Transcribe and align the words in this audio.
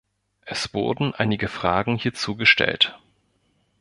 Es 0.47 0.73
wurden 0.73 1.13
einige 1.13 1.47
Fragen 1.47 1.95
hierzu 1.95 2.35
gestellt. 2.35 2.97